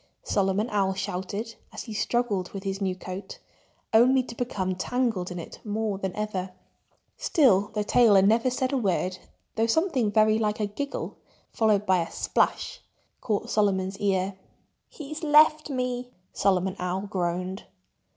Solomon 0.23 0.67
Owl 0.71 0.95
shouted, 0.95 1.53
as 1.71 1.83
he 1.83 1.93
struggled 1.93 2.53
with 2.53 2.63
his 2.63 2.81
new 2.81 2.95
coat, 2.95 3.37
only 3.93 4.23
to 4.23 4.33
become 4.33 4.73
tangled 4.73 5.29
in 5.29 5.37
it 5.37 5.59
more 5.63 5.99
than 5.99 6.15
ever. 6.15 6.49
Still, 7.17 7.69
the 7.75 7.83
tailor 7.83 8.15
said 8.27 8.27
never 8.27 8.49
a 8.73 8.77
word, 8.79 9.19
though 9.57 9.67
something 9.67 10.11
very 10.11 10.39
like 10.39 10.59
a 10.59 10.65
giggle, 10.65 11.17
followed 11.51 11.85
by 11.85 12.01
a 12.01 12.09
splash, 12.11 12.81
caught 13.19 13.51
Solomon's 13.51 13.99
ear. 13.99 14.39
"He's 14.89 15.21
left 15.21 15.69
me!" 15.69 16.09
Solomon 16.33 16.75
Owl 16.79 17.01
groaned. 17.01 17.65